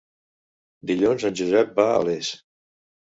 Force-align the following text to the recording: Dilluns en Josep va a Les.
Dilluns 0.91 1.25
en 1.29 1.35
Josep 1.41 1.75
va 1.81 1.85
a 1.91 1.99
Les. 2.09 2.31